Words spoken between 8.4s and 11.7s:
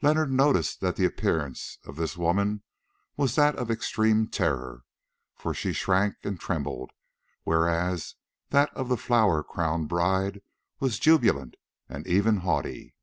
that of the flower crowned bride was jubilant